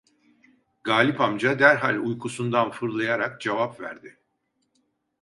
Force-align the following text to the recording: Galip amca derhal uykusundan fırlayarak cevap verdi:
Galip 0.83 1.19
amca 1.21 1.55
derhal 1.59 1.97
uykusundan 1.99 2.71
fırlayarak 2.71 3.41
cevap 3.41 3.79
verdi: 3.81 4.19